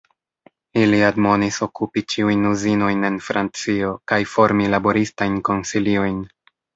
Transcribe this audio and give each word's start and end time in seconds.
Ili 0.83 0.99
admonis 1.09 1.57
okupi 1.65 2.01
ĉiujn 2.13 2.47
uzinojn 2.51 3.05
en 3.09 3.19
Francio 3.25 3.91
kaj 4.13 4.19
formi 4.31 4.71
laboristajn 4.77 5.37
konsiliojn. 5.51 6.17